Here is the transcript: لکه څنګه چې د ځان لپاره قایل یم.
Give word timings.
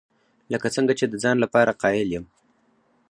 لکه 0.51 0.67
څنګه 0.75 0.93
چې 0.99 1.05
د 1.07 1.13
ځان 1.23 1.37
لپاره 1.43 1.77
قایل 1.81 2.07
یم. 2.15 2.25